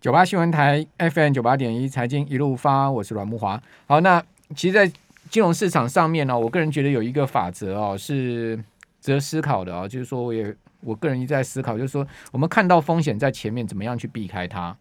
[0.00, 3.60] 九八新闻台 FM 九八点一财经一路发，我是阮慕华。
[3.88, 4.24] 好，那
[4.54, 4.86] 其实，在
[5.28, 8.56] 金融市场上面呢，我个人觉得有一个法则哦，是
[9.00, 14.76] 值得思考的啊，就是说，我也我个人一直在思考，就是说，我们看到风险在前面，怎么样去避开它？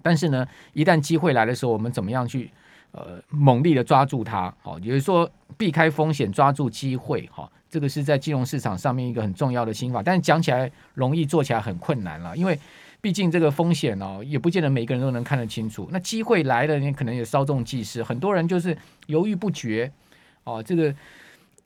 [0.00, 2.48] 但是呢，一旦机会来的时候，我们怎么样去
[2.92, 4.54] 呃猛力的抓住它？
[4.62, 10.04] 好，也就是说，避开风险，抓住机会，哈，这个是在金融市场上面一个很重要的心法。
[10.04, 12.56] 但是讲起来容易，做起来很困难了，因为。
[13.00, 15.88] 毕竟这个风险哦，也不见得每个人都能看得清楚。
[15.92, 18.02] 那机会来了，你可能也稍纵即逝。
[18.02, 19.90] 很多人就是犹豫不决
[20.42, 20.60] 哦。
[20.60, 20.92] 这个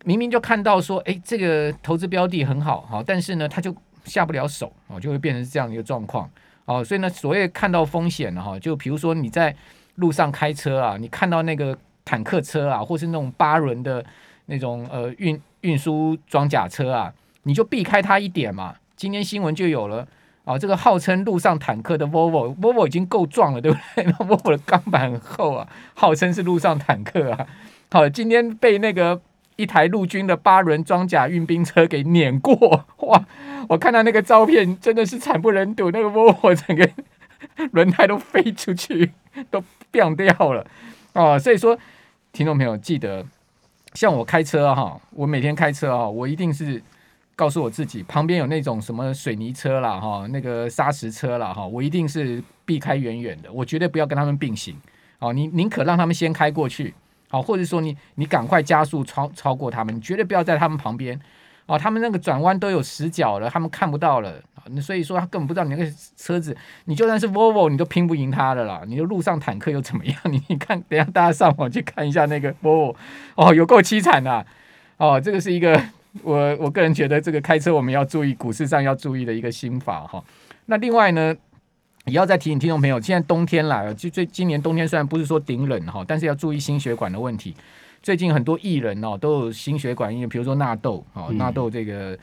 [0.04, 6.28] 明明就看到说，哎，这个投资标的很好，好，但是呢，他就下不了手哦，就会变成这样一个状况
[6.66, 6.84] 哦。
[6.84, 9.54] 所以呢，所谓看到风险哈，就比如说你在
[9.94, 14.04] 路上开车啊，你看到那个坦克车啊，或是那种八轮的
[14.46, 18.74] 那种呃运运输装甲车啊，你就避开它一点嘛。
[18.94, 20.06] 今天新闻就有了。
[20.50, 24.02] 啊、哦，这个号称陆上坦克的 Volvo，Volvo 已经够壮了，对不对？
[24.04, 27.46] 那 Volvo 的钢板很厚啊，号称是陆上坦克啊。
[27.92, 29.20] 好，今天被那个
[29.54, 33.24] 一台陆军的八轮装甲运兵车给碾过，哇！
[33.68, 36.90] 我看到那个照片，真的是惨不忍睹，那个 Volvo 整个
[37.70, 39.12] 轮胎都飞出去，
[39.52, 40.66] 都变掉了
[41.12, 41.38] 啊、哦！
[41.38, 41.78] 所以说，
[42.32, 43.24] 听众朋友记得，
[43.94, 46.82] 像我开车哈，我每天开车啊，我一定是。
[47.40, 54.76] 告诉我自己，旁边有那种什么水泥车啦，哈，那个砂石车啦，哈，我一定是避开远远的，我绝对不要跟他们并行。
[55.20, 56.92] 哦，你宁可让他们先开过去，
[57.30, 61.18] 好，或者说你你赶快加速超超过他们，你绝对不要在他们旁边。
[61.64, 64.34] 哦，他们那个转弯都有死角了，他们看不到了，
[64.82, 68.82] 所以说他根本不知道你那个车子，你就算是 Volvo，你都拼不赢他的啦。
[68.86, 70.16] 你的陆上坦克又怎么样？
[70.24, 72.94] 你 你看，等下大家上网去看一下那个 Volvo，
[73.34, 74.44] 哦，有够凄惨的。
[74.98, 75.80] 哦，这个是一个。
[76.22, 80.22] 我我个人觉得，这个开车我们要注意股市上要注意的一个心法哈。
[80.66, 81.34] 那另外呢，
[82.06, 87.54] 也要再提醒听众朋友，现在冬天来了，就最今年冬天虽然不是说顶冷哈，但是要注意心血管的问题。
[88.02, 92.18] 最近很多艺人哦都有心血管，因为比如说纳豆哦，纳豆这个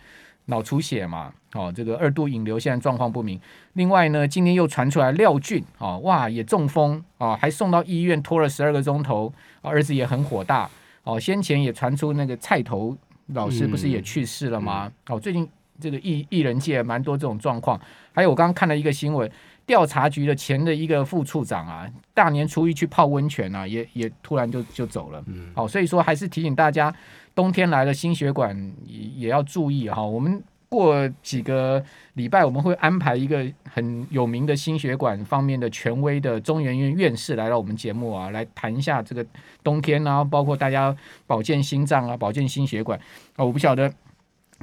[0.46, 3.40] 脑出血嘛，哦，这个二度引流现在状况不明。
[3.74, 9.32] 另外呢，今天又传出来廖俊啊，哇也中风啊，还送到医院拖了十二个钟头，
[9.62, 10.70] 儿子也很火大
[11.04, 11.20] 哦。
[11.20, 12.98] 先前也传出那个菜头。
[13.28, 14.88] 老师不是也去世了吗？
[14.88, 15.48] 嗯、哦，最近
[15.80, 17.80] 这个艺艺人界蛮多这种状况。
[18.14, 19.30] 还有我刚刚看了一个新闻，
[19.66, 25.24] 调查局的前的一个副处长啊，大年初一去泡温泉啊，也也突然就就走了。
[25.28, 26.94] 嗯，好、哦，所以说还是提醒大家，
[27.36, 28.56] 冬天来了，心血管
[28.86, 30.10] 也也要注意哈、哦。
[30.10, 30.44] 我们。
[30.70, 31.84] 过几个
[32.14, 39.26] 礼拜，我们会安排一个很有名的心血管方面的权威的中研院院士来到我们节目啊，来谈一下这个
[39.64, 40.96] 冬天啊，包括大家
[41.26, 43.00] 保健心脏啊，保健心血管
[43.36, 43.46] 啊。
[43.46, 43.94] 我不晓得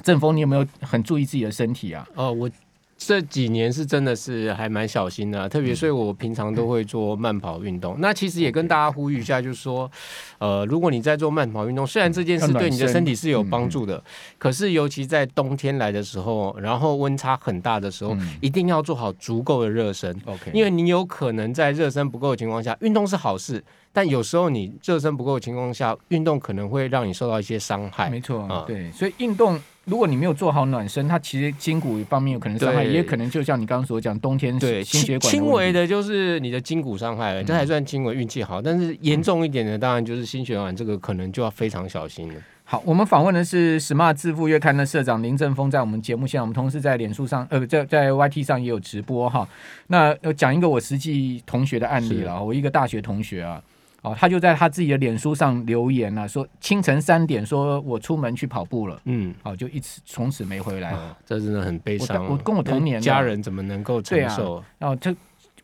[0.03, 2.07] 正峰，你有没有很注意自己的身体啊？
[2.15, 2.49] 哦，我。
[2.97, 7.97] 这几年是真的是还蛮小心的，特别所以我平常都会做慢跑运动。
[7.99, 9.91] 那其实也跟大家呼吁一下，就是说，
[10.39, 14.01] 呃，如果你在做慢跑运动，虽然这件事对你的身体是有帮助的，
[14.37, 20.09] 可是尤其在冬天来的时候，然后温差很大的时候，一定要做好足够的热身。
[20.25, 28.09] OK，因为你有可能在热身不够的情况下，运动是好事，但有时候你热身不够的情况下，运动可能会让你受到一些伤害。
[28.09, 29.61] 没错，啊，对，所以运动。
[29.85, 38.61] 如果你没有做好暖身，它其实筋骨方面有可能伤害，也可能就像你刚刚所讲，冬天对心血管轻微的就是你的筋骨伤害了，这还算轻微，运气好。
[38.61, 42.35] 但是严重一点的，当然就是心血管这个可能就要非常小心了。
[42.63, 49.47] 好，我们访问的是《Smart 致富月刊》的社长林正峰，在我们节目现在，我们同时在脸书上，呃，在在 YT 上也有直播哈。
[49.87, 53.61] 那要讲一个我实际同学的案例了，我一个大学同学啊。
[54.05, 62.25] 哦，他就在他自己的脸书上留言了，说清晨三点，说我出门去跑步了，嗯，好，就一直从此没回来了，啊，这真的很悲伤。
[62.27, 64.63] 我跟我同年家人怎么能够承受？
[64.77, 65.15] 然后这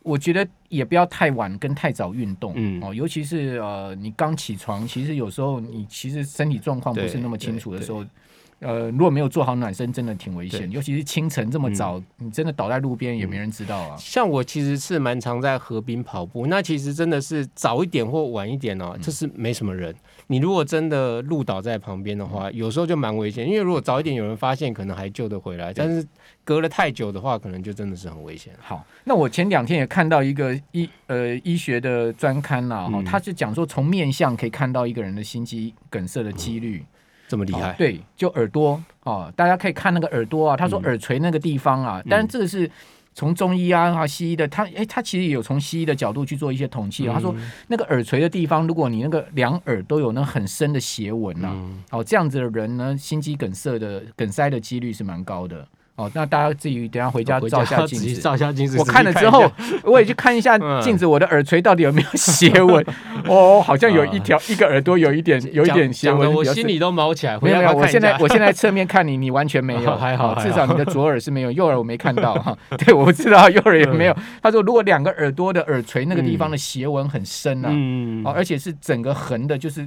[0.02, 8.04] 我觉得也不要太晚跟太早运动，嗯，哦，尤其是呃，你刚起床，其实有时候你其实身体状况不是那么清楚的时候。
[8.62, 13.96] 呃，如果没有做好暖身，真的挺危险，尤其是清晨这么早，嗯，你真的倒在路边也没人知道啊。
[13.98, 19.94] 像我其实是蛮常在河边跑步，那其实真的是早一点或晚一点哦，就是没什么人。
[20.28, 26.06] 你如果真的路倒在旁边的话，有时候就蛮危险，因为如果早一点有人发现，可能还救得回来，但是
[26.44, 28.52] 隔了太久的话，可能就真的是很危险。
[28.60, 36.78] 好，那我前两天也看到一个医呃医学的专刊呐，哈，他是讲说从面相可以看到一个人的心肌梗塞的几率。
[36.78, 36.86] 嗯
[37.32, 37.70] 这么厉害？
[37.70, 40.54] 哦，对，就耳朵哦，大家可以看那个耳朵啊。
[40.54, 42.70] 他说耳垂那个地方啊，当然这个是
[43.14, 47.06] 从中医啊、西医的，他哎，他其实也有从西医的角度去做一些统计。
[47.06, 47.34] 他说
[47.68, 51.56] 那个耳垂的地方，如果你那个两耳都有那很深的斜纹呐，
[51.90, 55.66] 哦，这样子的人呢，心肌梗塞的梗塞的几率是蛮高的。
[55.94, 58.78] 哦，那大家自己等下回家照下镜子，照下镜子。
[58.78, 59.50] 我看了之后，
[59.84, 62.84] 我也去看一下 镜子，我的耳垂到底有没有斜纹？
[63.28, 67.38] 哦，好像有一条一个耳朵有一点有一点斜纹，我心里都毛起来。
[67.42, 72.56] 没有没有，我现在我现在侧面看你，你完全没有， 还好，至少你的左耳是没有，右耳我没看到哈。
[72.78, 74.16] 对，我不知道右耳有没有。
[74.42, 77.70] 他说，如果两个耳朵的耳垂那个地方的斜纹很深啊，
[78.24, 79.86] 哦，而且是整个横的，就是。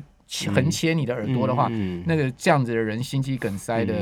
[0.54, 3.94] 横切你的耳朵的话，嗯嗯、那个这样子的人心肌梗塞的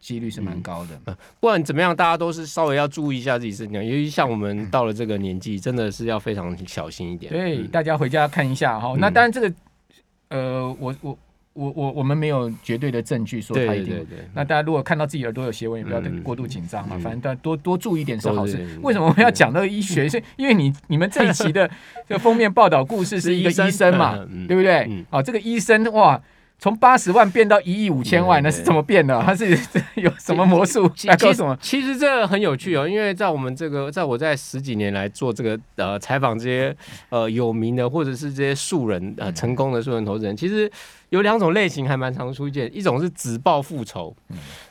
[0.00, 1.16] 几率是蛮高的。
[1.40, 7.32] 不管怎么样，大家都是稍微要注意一下自己身体，尤其像我们到了这个年纪，真的是要非常小心一点。
[7.32, 8.94] 对，嗯、大家回家看一下哈。
[8.98, 9.54] 那当然，这个
[10.28, 11.18] 呃，我我。
[11.54, 13.94] 我我我们没有绝对的证据说他一定。
[13.94, 16.98] 对对对，那大家如果看到自己耳朵有斜纹，也不要过度紧张嘛。
[16.98, 18.58] 反正大家多多注意一点是好事。
[18.82, 20.08] 为什么我们要讲那个医学？
[20.08, 21.70] 是 因为你你们这一期的
[22.08, 24.16] 这个封面报道故事是一个医生嘛，
[24.48, 25.04] 对不对？
[25.10, 26.18] 啊，这个医生哇，
[26.58, 29.20] 从八十万变到一亿五千万，那是怎么变的？
[29.22, 29.50] 他是
[29.96, 30.90] 有什么魔术？
[31.04, 31.56] 来告诉我。
[31.60, 36.74] 其实这很有趣哦，因为在我们这个，在我在十几年来做这个呃采访这些
[37.10, 40.70] 呃有名的或者是这些素人呃成功的素人投资人，其实。
[41.12, 44.16] 有两种类型还蛮常出现，一种是只报复仇，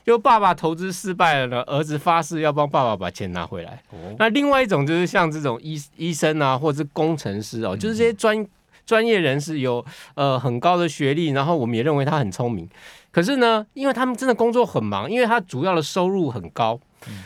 [0.03, 3.79] 就爸爸投资失败了呢，儿子发誓要帮爸爸把钱拿回来。
[4.17, 8.43] 那另外一种就是像这种医医生啊，或者是工程师哦，就是这些专
[8.87, 9.85] 专业人士有
[10.15, 12.67] 呃很高的学历，然后我们也认为他很聪明，
[13.11, 16.79] 可是呢，因为他们真的工作很忙，因为他主要的收入很高。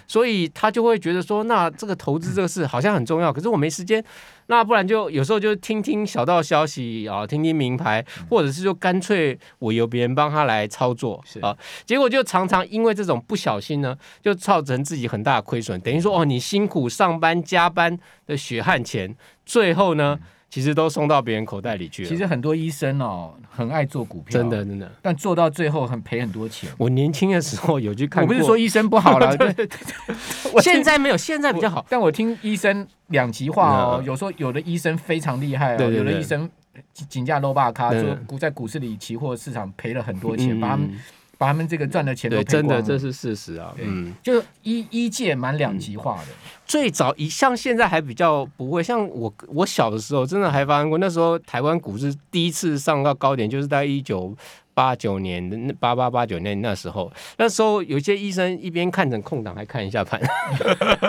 [0.07, 4.03] 所以他就会觉得说，那这个投资这个事好像很重要，可是我没时间，
[4.47, 11.55] 那不然就有时候就听听小道消息啊，听听名牌，或者是就干脆我由别人帮他来操作啊，
[11.85, 20.19] 结果就常常因为这种不小心呢，就造成自己很大的亏损，等于说哦，你辛苦上班加班的血汗钱，最后呢。
[20.55, 22.07] 其实都送到别人口袋里去了。
[22.07, 26.69] 其实很多医生哦，很爱做股票，真的真的，但做到最后很赔很多钱。
[26.77, 29.77] 我年轻的时候有去看，我不是说医生不好了， 对对对，
[30.63, 31.85] 现在没有，现在比较好。
[31.89, 36.49] 但我听医生两极化哦，有时候有的医生非常厉害哦，有的医生
[36.93, 40.89] 井价 low 巴卡，说股在股市里期货市场赔了很多钱，把他们。
[41.37, 43.73] 把他们这个赚的钱都赔光了，真的这是事实啊。
[43.77, 46.27] 嗯，就医医界蛮两极化的。
[46.65, 50.97] 最早一像现在还比较不会，像我我小的时候真的还发生过。
[50.97, 54.35] 那时候台湾股市第一次上到高点，就是在一九
[54.73, 57.11] 八九年的八八八九年那时候。
[57.37, 60.19] 那时候有些医生一边看着空档，还看一下盘。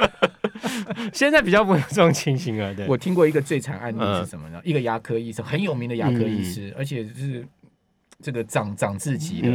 [1.13, 2.75] 现在比较不会有这种情形了。
[2.75, 4.61] 对，我听过一个最惨案例是什么呢？
[4.65, 7.47] 一个牙科医生，很有名的牙科医师，而且是
[8.23, 9.49] 这个长长自己的。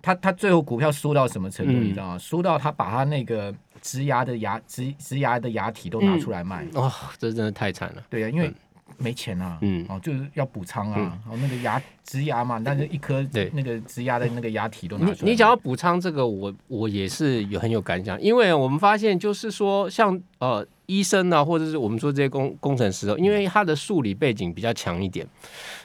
[0.00, 1.72] 他他最后股票输到什么程度？
[1.72, 2.18] 你知道吗？
[2.18, 6.66] 输到他把他那个植牙的牙植植牙的牙体都拿出来卖。
[6.74, 8.02] 哇，这真的太惨了。
[8.08, 8.52] 对啊，因为
[8.96, 15.30] 没钱啊，嗯，哦，就是要补仓啊，然后那个牙植牙嘛，但是一颗那个植牙的那个牙体都拿出来。
[15.30, 25.24] 你讲要补仓这个，我我也是有很有感想，因为我们发现就是说，像呃医生啊，或者是我们说这些工工程师，因为他的数理背景比较强一点。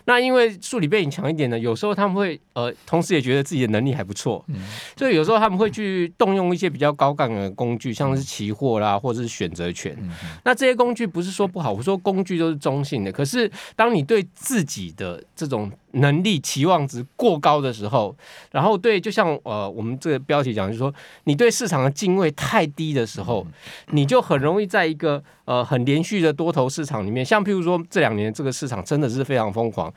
[0.06, 4.56] 那因为数理背景强一点呢，有时候他们会呃，同时也觉得自己的能力还不错，嗯，
[4.98, 9.96] 所以有时候他们会去动用一些比较高杠杆的工具，像是期货啦，或者是选择权。
[10.00, 10.10] 嗯，
[10.44, 13.12] 那这些工具不是说不好，我说工具都是中性的。
[13.12, 18.16] 可是当你对自己的这种能力期望值过高的时候，
[18.52, 20.94] 然后对，就像呃，我们这个标题讲，就是说
[21.26, 23.46] 你对市场的敬畏太低的时候，
[23.92, 29.93] 你就很容易在一个呃很连续的多头市场里面，像譬如说这两年这个市场真的是非常疯狂，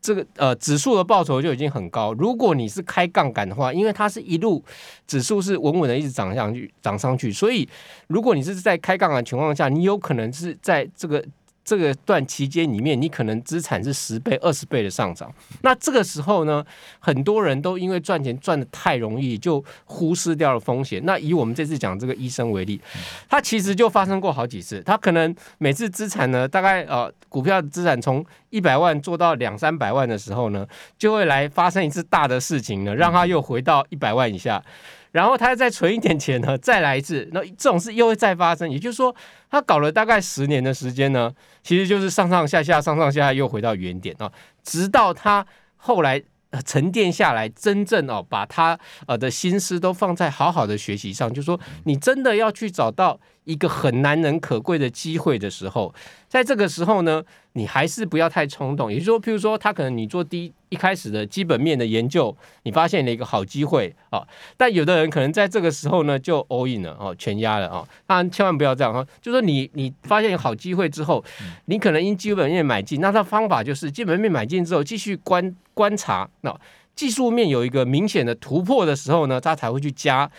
[0.00, 2.12] 这个呃指数的报酬就已经很高。
[2.14, 4.64] 如果你是开杠杆的话，因为它是一路
[5.06, 7.68] 指数是稳稳的一直涨上去，涨上去，所以
[8.06, 11.24] 如果你是在开杠杆情况下，你有可能是在这个。
[11.68, 15.30] 这个段期间里面，你可能资产是十倍、二十倍的上涨。
[15.60, 16.64] 那这个时候呢，
[16.98, 21.04] 很多人都因为赚钱赚得太容易，就忽视掉了风险。
[21.04, 22.80] 那以我们这次讲这个医生为例，
[23.28, 24.80] 他其实就发生过好几次。
[24.80, 34.64] 他可能每次资产呢，大概呃股票资产从一百万做到两三百万的时候呢，就会来发生一次大的事情呢，让他又回到一百万以下。
[35.12, 38.70] 然后他再存一点钱呢，再来一次，那这种事又会再发生。
[38.70, 39.14] 也就是说，
[39.50, 44.30] 他搞了大概十年的时间呢，其实就是上上下下，上上下下又回到原点啊，
[44.62, 45.46] 直到他
[45.76, 46.22] 后来
[46.64, 55.94] 沉淀下来，真正哦把他呃的心思都放在好好的学习上，就是说你真的要去找到一个很难能可贵的机会的时候，
[56.28, 57.24] 在这个时候呢，
[57.54, 58.92] 你还是不要太冲动。
[58.92, 64.22] 也就是说，譬如说，他可能你做第一一开始的基本面的研究，你发现了一个好机会啊，
[64.58, 67.82] 但有的人可能在这个时候呢就 all in 了哦，全压了啊。
[68.06, 69.02] 当然，千万不要这样哈。
[69.22, 71.24] 就是说你你发现有好机会之后，
[71.64, 76.54] 你可能因基本面买进，那他方法就是基本面买进之后继续观观察，那
[76.94, 80.30] 技术面有一个明显的突破的时候呢，他才会去加。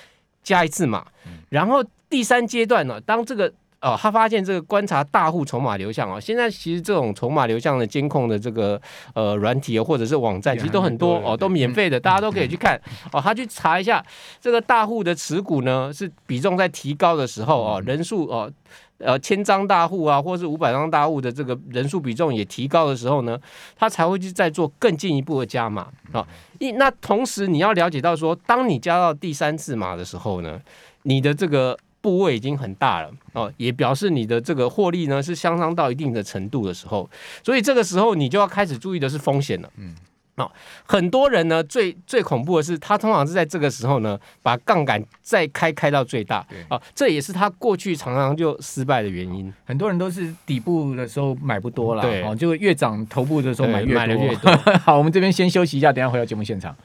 [0.41, 1.05] 加一次码，
[1.49, 3.53] 然后第三阶段呢，当这个。
[3.81, 8.77] 哦，他发现这个观察大户筹码流向哦，现在其实这种筹码流向的监控的这个
[9.13, 12.77] 呃软体或者是网站，其实都很多哦，都免费的，大家都可以去看
[13.13, 13.21] 哦。
[13.21, 14.05] 他去查一下
[14.41, 18.51] 这个大户的持股呢，是比重在提高的时候哦，人数哦，
[18.97, 23.39] 呃千张大户啊，或是五百张大户的这个人数比重也提高的时候呢，
[23.77, 26.27] 他才会去再做更进一步的加码啊。
[26.57, 30.59] 一那同时你要了解到说，当你加到第三次码的时候呢，
[31.03, 31.77] 你的这个。
[32.01, 37.09] 部位已经很大了哦，也表示你的这个获利呢是相当到一定的程度的时候，
[37.43, 39.69] 所以这个时候你就要开始注意的是风险了。
[39.77, 39.93] 嗯，
[40.35, 40.49] 哦，
[40.85, 49.53] 很多人呢最最恐怖的是，他通常是在这个时候呢把杠杆再开开到最大，对啊，这也是他过去常常就失败的原因。
[49.65, 54.15] 很多人都是底部的时候买不多了，对，哦，就越涨头部的时候买越多。
[54.15, 54.51] 越多
[54.85, 56.75] 好，我们这边先休息一下，等下回到节目现场。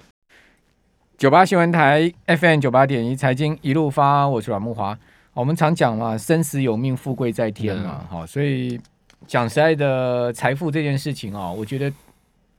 [1.24, 4.94] 九八新闻台 FM 九八点一财经一路发，我是阮木华。
[5.32, 8.78] 我们常讲嘛，生死有命，富贵在天嘛，好、嗯，所以
[9.26, 11.90] 讲实在的，财富这件事情啊，我觉得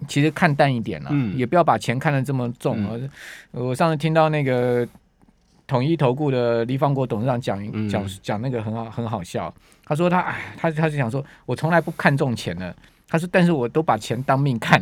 [0.08, 2.84] 其实看淡一点了，嗯、也不要把钱看得这么重。
[2.90, 3.08] 嗯、
[3.52, 4.88] 我上次听到那个
[5.68, 9.54] 统一投顾的黎方国董事长讲讲讲那个很好很好笑，
[9.86, 12.76] 他说他哎，他他是想说，我从来不看重钱的。
[13.08, 14.82] 他说：“但是我都把钱当命看，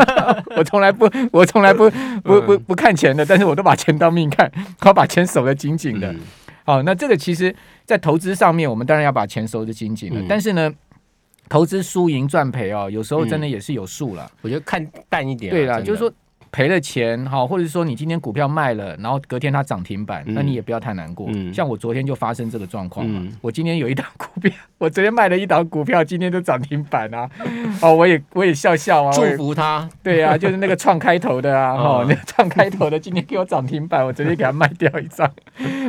[0.56, 1.90] 我从来不，我从来不
[2.22, 4.50] 不不不看钱的，但是我都把钱当命看，
[4.84, 6.14] 我把钱守得紧紧的。
[6.64, 10.22] 好，那这个其实，在投资上面，我们当然要把钱守得紧紧的。
[10.28, 10.72] 但是呢，
[11.48, 14.30] 投资输赢赚赔哦，有时候真的也是有数了。
[14.42, 16.12] 我觉得看淡一点，对啦，就是说。”
[16.52, 21.26] 赔了钱哈，或者说你今天股票卖了，然后隔天它涨停板，那你也不要太难过。
[21.50, 27.26] 像我昨天就发生这个状况嘛，我今天有一档股票， 我昨天卖了一档股票，今天都涨停板啊！
[27.80, 29.88] 哦，我也我也笑笑啊，祝福他。
[30.02, 35.26] 对啊，就是那个创开头的啊， 哈，那个创开头的今天给我涨停板，我直接给他卖掉一张，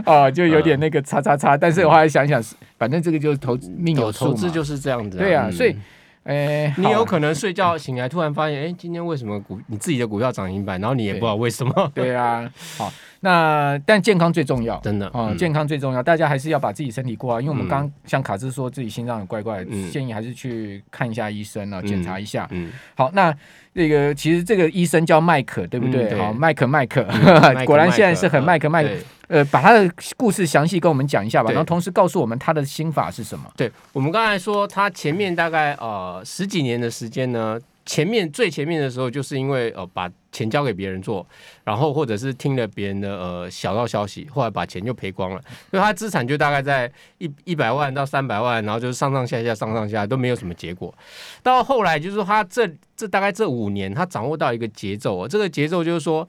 [0.05, 1.57] 啊， 就有点那个叉叉叉。
[1.57, 2.41] 但是我后来想想，
[2.77, 5.17] 反正这个就是投资命有，投资就是这样子。
[5.17, 5.75] 对啊，所以。
[6.23, 11.91] 哎，欸、你有可能睡觉醒来，突然发现，哎、欸，今天为什么股你自己的股票涨停板，然后你也不知道为什么？
[11.93, 12.91] 对，对啊，好，
[13.23, 22.47] 那但健康最重要，真的啊，嗯、健康最重要，大家还是要把自己身体过好，因为我们刚像卡兹说自己心脏有怪怪，嗯、建议还是去看一下医生啊，检查一下。
[22.51, 23.33] 嗯，嗯好，那。
[23.75, 26.15] 那个其实这个医生叫麦克，对不对？
[26.15, 27.03] 好，麦克麦可，
[27.65, 28.89] 果然现在是很麦克麦克。
[29.29, 33.45] 呃，把他的故事详细跟我们讲一下吧，然后同时告诉我们他的心法是什么。
[33.57, 37.59] 对，我们刚才说他前面大概呃十几年的时间呢。
[37.85, 41.25] 前面最前面的时候，就是因为呃把钱交给别人做，
[41.63, 50.93] 然后或者是听了别人的呃小道消息，后来把钱就赔光了，所以他资产就大概在一一百万到三百万，然后就是上上下下上上下都没有什么结果。
[51.41, 56.27] 到后来就是他这这大概这五年，他掌握到一个节奏，这个节奏就是说，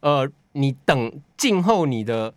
[0.00, 2.34] 呃，你等静候你的。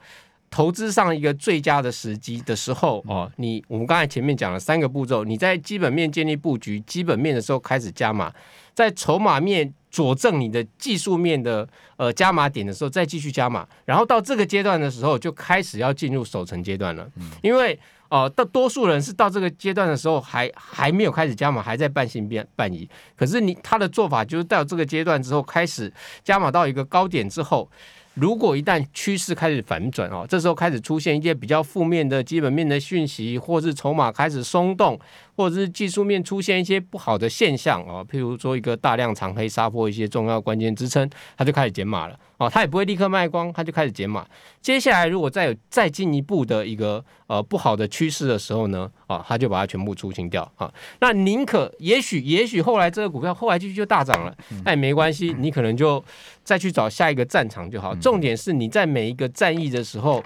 [0.50, 8.34] 投资上一个最佳的时机的时候哦，你我们刚才前面讲了三个步骤，你在基本面建立布局，基本面的时候开始加码，
[8.74, 17.08] 在筹码面佐证你的技术面的呃加码点的时候再继续加码，然后到这个阶段的时候就开始要进入守成阶段了，
[17.41, 17.79] 因为
[18.10, 27.70] 哦，大、呃、多数人是到这个阶段的时候还还没有开始加码，还在半信半半疑，可是你他的做法就是到这个阶段之后开始加码到一个高点之后。
[28.16, 35.00] 如果一旦趋势开始反转哦，这时候开始出现一些比较负面的基本面的讯息，或是筹码开始松动，
[35.39, 44.27] 或者是技术面出现一些不好的现象哦，譬如说一个大量长黑杀破一些重要关键支撑，它就开始减码了哦，它也不会立刻卖光，它就开始减码。
[44.62, 50.69] 接下来如果再有再进一步的一个呃不好的趋势的时候呢，啊，它就把它全部出清掉啊。
[51.00, 56.03] 那宁可也许也许后来这个股票后来继续就大涨了，那也没关系，你可能就
[56.43, 57.96] 再去找下一个战场就好。
[57.96, 60.22] 重点是你在每一个战役的时候，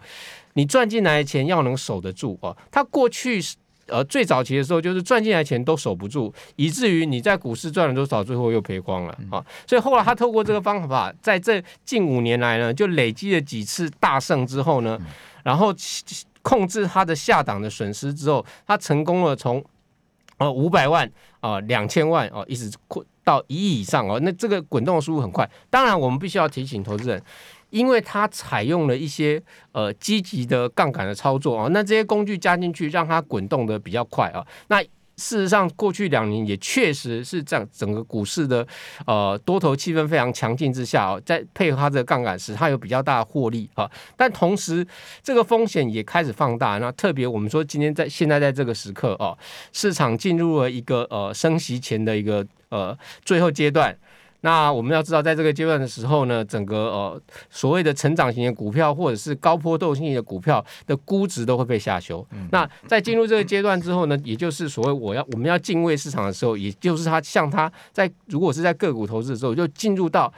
[0.53, 2.57] 你赚进来的钱要能守得住啊。
[2.71, 3.57] 它过去是。
[3.87, 9.43] 呃，最早期的时候，就是赚进来钱都守不住，以至于你在股市赚了多少，最后又赔光了啊！
[9.67, 14.97] 所以后来他透过这个方法，在这近五年来呢，就累积了几次大胜之后呢，
[15.43, 15.73] 然后
[16.41, 19.63] 控制他的下档的损失之后，他成功了从
[20.37, 21.11] 呃五百万
[21.41, 25.49] 啊两千万哦，一直扩到一亿以上哦，那这个滚动的速度很快。
[25.69, 27.21] 当然，我们必须要提醒投资人。
[27.73, 34.45] 因为它采用了一些呃积极的杠杆的操作啊，那这些工具加进去，让它滚动的比较快啊。
[34.67, 34.79] 那
[35.17, 38.65] 事实上，过去两年也确实是这样，整个股市的
[39.07, 43.89] 呃多头气氛非常强劲之下啊，在配合它的杠杆时，它有比较大的获利啊。
[44.15, 44.85] 但同时，
[45.23, 46.77] 这个风险也开始放大。
[46.77, 49.35] 那特别我们说，今天在现在在这个时刻啊，
[49.71, 53.97] 市场进入了一个呃升息前的一个呃最后阶段。
[54.45, 62.25] 那我们要知道，在这个阶段的时候呢，整个呃所谓的成长型的股票或者是高波动性的股票的估值都会被下修。
[62.31, 70.31] 嗯、那在进入这个阶段之后呢，也就是所谓我要我们要敬畏市场的时候，也就是它像它在如果是在个股投资的时候，就进入到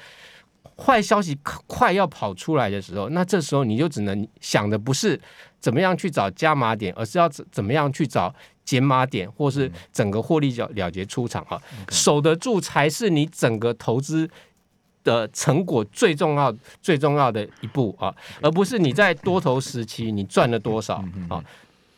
[0.77, 1.35] 坏消息
[1.65, 5.19] 快要跑出来的时候，那这时候你就只能想的不是
[5.59, 8.31] 怎么样去找加码点，而是要怎怎么样去找。
[8.65, 14.27] 减码点，或是整个获利了了结出场啊，守得住才是你整个投资
[15.03, 20.95] 的成果最重要、最重要的一步啊，而不是你在多头时期你赚了多少
[21.29, 21.41] 啊，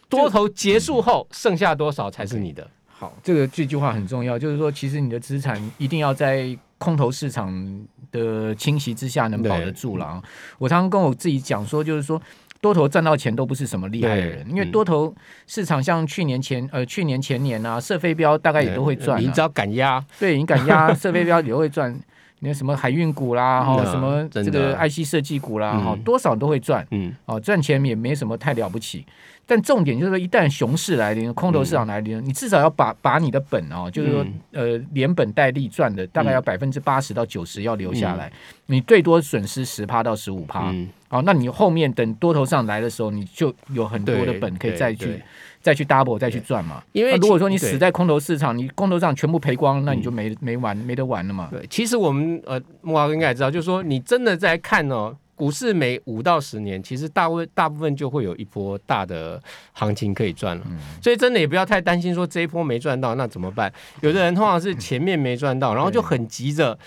[0.10, 2.70] 多头结束后剩下多少才是你的。
[2.90, 10.22] 好，这个这句话很重要，就是说，其实你的资产一定要在空头市场的侵袭之下能保得住了啊。
[10.58, 12.22] 我常常跟我自己讲说，就是说。
[12.62, 15.14] 多头赚到钱都不是什么厉害的人，因为多头
[15.46, 21.98] 市场像去年前呃去年前年啊，射飞标大概也都会赚，你只要敢压，对，你敢压 射飞标也会赚。
[22.40, 29.04] 你看什么海运股啦，哈，什么这个 IC 设计股啦，哈，多少都会赚，嗯，哦，赚钱也没什么太了不起。
[29.48, 38.32] 但重点就是说，一旦熊市来临，空头市场来临，你至少要把把你的本哦，就是说呃连本带利赚的大概要百分之八十到九十要留下来，
[38.68, 40.72] 你最多损失十趴到十五趴。
[41.10, 45.24] 好，那你后面等多头上来的时候，你就有很多的本可以再去
[45.62, 46.84] 再去 double 再去赚嘛。
[46.92, 51.48] 因为如果说你死在空头市场，你空头上全部赔光，那你就没没玩没得玩了嘛。
[51.50, 59.42] 对，其实我们呃木华哥应该也知道，就是说你真的在看哦，股市每五到十年，其实大部大部分就会有一波大的
[59.72, 60.66] 行情可以赚了。
[61.02, 63.72] 所以真的也不要太担心说这一波没赚到那怎么办？
[64.02, 66.78] 有的人通常是前面没赚到，然后就很急着。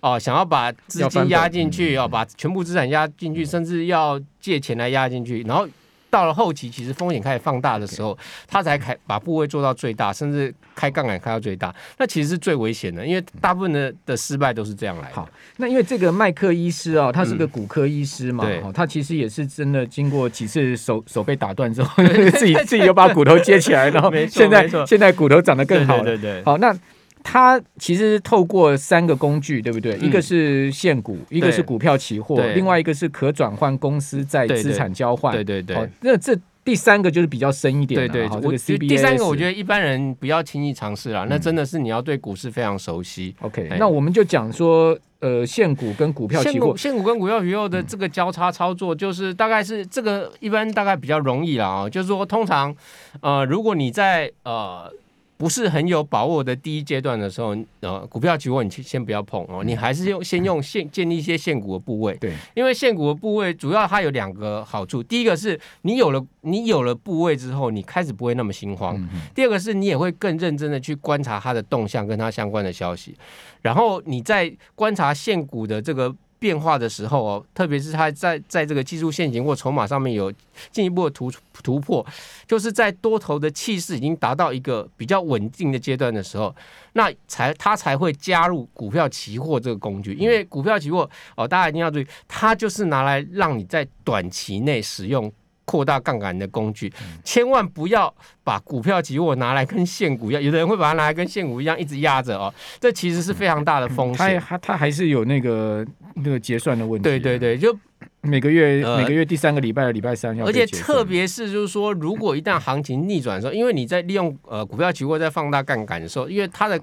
[0.00, 5.68] 哦，想要把资金压进去，要把全部资产压进去，甚至要借钱来压进去，然后
[6.10, 15.14] 到了后期，其实风险开始放大的时候，他才开把部位做到最大，甚至开杠杆开到最大，那其实是最危险的，因为大部分的的失败都是这样来的。
[15.14, 26.04] 好，那因为这个麦克医师啊，他是个骨科医师嘛，哦，他其实也是真的经过几次手 手被打断之后， 自己自己又把骨头接起来，然后现在现在骨头长得更好了。
[26.04, 26.76] 对对，好那。
[27.22, 29.96] 他其实透过三个工具，对不对？
[29.98, 35.32] 一个是现股，一个是股票期货，另外一个是可转换公司债资产交换。
[35.32, 35.88] 对对对。
[36.00, 38.00] 那这第三个就是比较深一点。
[38.00, 38.28] 对对。
[38.40, 38.88] 这个 CBS。
[38.88, 43.34] 第三个我觉得一般人不要轻易尝试啦，那真的是你要对股市非常熟悉。
[43.40, 52.74] OK，那我们就讲说，呃，现股跟股票期货，现股跟股票期货的这个交叉操作，就是大概是这个一般大概比较容易啦啊，就是说通常，
[53.20, 54.90] 呃，如果你在呃。
[55.38, 62.12] 不是很有把握的第一阶段的时候，呃，股票期货你先不要碰哦，你还是用先用现建立一些现股的部位。
[62.16, 68.96] 对，因为现股的部位主要它有两个好处，第一个是你有了你有了部位之后，你开始不会那么心慌；
[69.32, 73.16] 第二个是你也会更认真的去观察它的动向跟它相关的消息，
[73.62, 76.14] 然后你在观察现股的这个。
[76.38, 80.32] 变化的时候哦，特别是它在在这个技术陷阱或筹码上面有
[80.70, 81.30] 进一步的突
[81.62, 82.04] 突破，
[82.46, 86.54] 就是在多头的气势已经达到一个比较稳定的阶段的时候，
[86.92, 95.32] 那才它才会加入股票期货这个工具，因为股票期货哦，大家一定要注意，它就是拿来让你在短期内使用。
[95.68, 96.90] 扩大杠杆的工具，
[97.22, 104.40] 千万不要把股票期货拿来跟现股一样，有的人会把它拿来跟现股一样一直压着哦，这其实是非常大的风险。
[104.40, 107.02] 它它还是有那个那个结算的问题。
[107.02, 107.76] 对对对，就
[108.22, 110.46] 每个月、呃、每个月第三个礼拜的礼拜三要。
[110.46, 116.80] 而且特别是就是说，如果一旦行情逆转的时候，因为你在利用呃股票期货在放大杠杆的时候，因为它的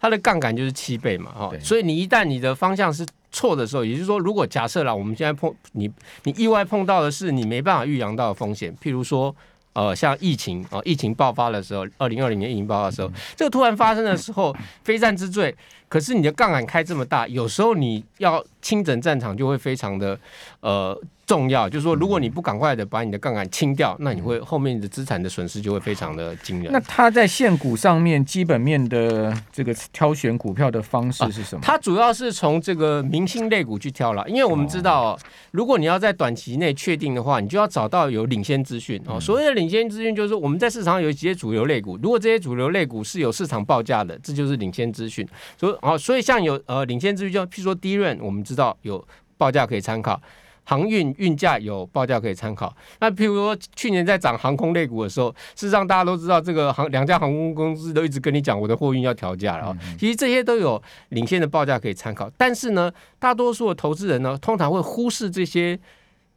[0.00, 3.06] 它的杠杆就是七倍嘛，哈，所以你一旦你的方向是。
[3.30, 5.88] 错的时候，也就是说，如果假设了我们现在碰你，
[6.24, 9.32] 你意外碰到的是你没办法预量到的风险，譬如说，
[9.74, 15.54] 呃，像疫情啊、呃，疫情爆发的时候，二零二零年疫情爆发的时候，这个突然发生的时候，非战之罪，
[15.88, 20.18] 可是你的杠杆开这么大，有时候你要清整战场就会非常的
[20.60, 20.98] 呃。
[21.28, 26.72] 重要就是说，如果你不赶快的把你的杠杆清掉，那你会后面的资产的损失就会非常的惊人。
[26.72, 31.60] 那他在现股上面基本面的这个挑选股票的方式是什么？
[31.62, 35.18] 它、啊、主要是从这个明星类股去挑了，因为我们知道、哦，
[35.50, 39.20] 如果你要在短期内确定的话，你就要找到有领先资讯哦。
[39.20, 45.28] 所谓的领先资讯，就是说我们在市场上有一些主流类股，如果这些主流类股是有市场报价的，这就是领先资讯。
[45.58, 50.20] 所以哦，所以像有呃领先资讯，就譬如说低润，我们知道有报价可以参考。
[50.64, 52.76] 航运运价有报价可以参考。
[53.00, 59.78] 那譬如说去年在涨航空类股的时候，事实上大家都知道，这个航两家航空公司都一直跟你讲，我的货运要调价了啊。
[59.98, 62.30] 其实这些都有领先的报价可以参考。
[62.36, 65.78] 但是呢，大多数的投资人呢，通常会忽视这些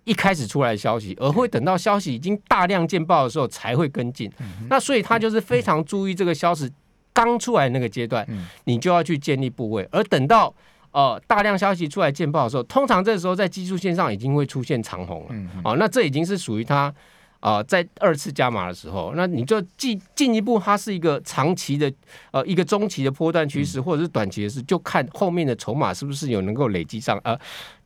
[0.05, 4.31] 一开始出来的消息，而会等到消息已经大量见报的时候才会跟进。
[4.69, 6.71] 那所以他就是非常注意这个消息
[7.13, 8.27] 刚出来那个阶段，
[8.63, 10.53] 你就要去建立部位，而等到。
[10.93, 15.27] 呃大量消息出来见报的时候，通常这时候在技术线上已经会出现长红了。
[15.29, 16.93] 嗯，哦，那这已经是属于它
[17.39, 21.89] 啊、呃、在二次加码的时候，那你就进进一步，它是一个长期的
[22.31, 27.39] 呃一个中期的波段趋势，或者是短期的事，就看后面的筹码是不是有能够累积上呃。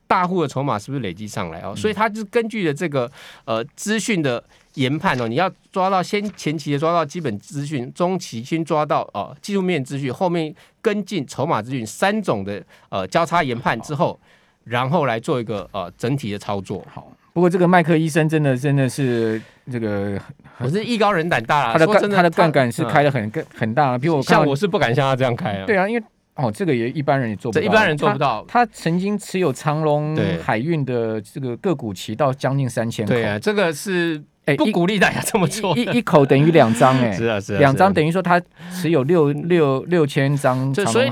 [0.06, 1.74] 大户的筹码是不是累积上来哦？
[1.76, 3.10] 所以他就是根据的这个
[3.44, 4.42] 呃资讯的
[4.74, 14.18] 研判哦，你要抓到先前期的抓到基本资讯，中期先抓到呃技术面资讯，后面跟进筹码资讯三种的呃交叉研判之后，
[14.64, 16.86] 然后来做一个呃整体的操作。
[16.92, 19.40] 好，不过这个麦克医生真的真的是
[19.72, 20.20] 这个，
[20.58, 25.66] 我是艺高人胆大啦，他的杠他的杠杆是开的很更很大，比我像我是不敢像他这样开啊。
[25.66, 26.04] 对啊，因为。
[26.36, 28.44] 哦，这个也一般人也做不到，这一般人做不到。
[28.46, 33.12] 他，他曾经持有长隆海运的这个个股期到将近三千口。
[33.14, 35.76] 对啊，这个是哎不鼓励大家这么做。
[35.76, 41.04] 一一,一口等于两张哎， 是啊是啊，两张等于说他持有六六六千张长隆